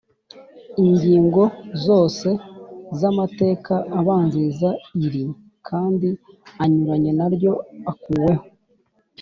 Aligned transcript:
Ingingo 0.83 1.43
zose 1.85 2.29
z 2.99 3.01
amateka 3.11 3.73
abanziriza 3.99 4.69
iri 5.05 5.23
kandi 5.67 6.09
anyuranye 6.63 7.11
naryo 7.19 7.51
akuweho. 7.91 8.43